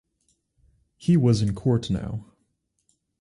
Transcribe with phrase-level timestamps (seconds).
[0.97, 2.25] He was in court now.